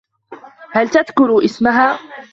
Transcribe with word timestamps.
هل 0.73 0.89
تذكر 0.89 1.45
اسمها؟ 1.45 1.99